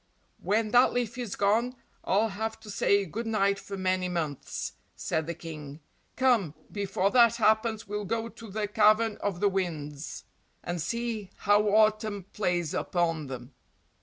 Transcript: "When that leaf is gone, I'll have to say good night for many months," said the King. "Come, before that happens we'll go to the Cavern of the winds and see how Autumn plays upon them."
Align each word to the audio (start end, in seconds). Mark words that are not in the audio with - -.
"When 0.39 0.71
that 0.71 0.93
leaf 0.93 1.15
is 1.19 1.35
gone, 1.35 1.75
I'll 2.03 2.29
have 2.29 2.59
to 2.61 2.71
say 2.71 3.05
good 3.05 3.27
night 3.27 3.59
for 3.59 3.77
many 3.77 4.09
months," 4.09 4.73
said 4.95 5.27
the 5.27 5.35
King. 5.35 5.79
"Come, 6.15 6.55
before 6.71 7.11
that 7.11 7.35
happens 7.35 7.87
we'll 7.87 8.05
go 8.05 8.27
to 8.27 8.49
the 8.49 8.67
Cavern 8.67 9.17
of 9.17 9.39
the 9.41 9.47
winds 9.49 10.23
and 10.63 10.81
see 10.81 11.29
how 11.45 11.61
Autumn 11.69 12.25
plays 12.33 12.73
upon 12.73 13.27
them." 13.27 13.53